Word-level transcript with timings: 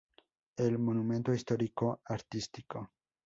Es 0.57 0.79
Monumento 0.79 1.31
Histórico 1.31 2.01
Artístico. 2.05 2.89